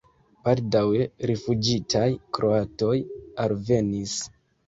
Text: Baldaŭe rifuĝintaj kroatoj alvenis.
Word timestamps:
Baldaŭe 0.45 1.01
rifuĝintaj 1.31 2.07
kroatoj 2.37 2.97
alvenis. 3.47 4.19